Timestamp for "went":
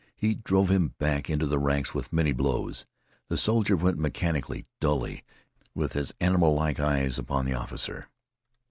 3.75-3.99